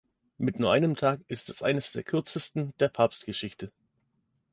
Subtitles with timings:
[0.39, 3.71] Mit nur einem Tag ist es eines der kürzesten der Papstgeschichte.